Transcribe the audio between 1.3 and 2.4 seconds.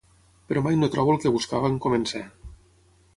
buscava en començar.